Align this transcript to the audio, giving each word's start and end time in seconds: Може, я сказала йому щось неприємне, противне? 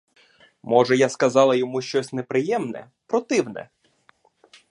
Може, 0.63 0.95
я 0.97 1.09
сказала 1.09 1.55
йому 1.55 1.81
щось 1.81 2.13
неприємне, 2.13 2.91
противне? 3.05 3.69